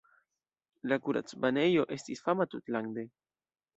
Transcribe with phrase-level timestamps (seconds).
[0.91, 3.05] La kuracbanejo estis fama tutlande.